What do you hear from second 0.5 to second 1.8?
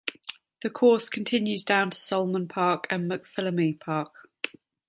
The course continues